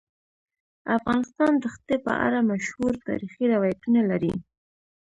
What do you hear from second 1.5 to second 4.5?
د ښتې په اړه مشهور تاریخی روایتونه لري.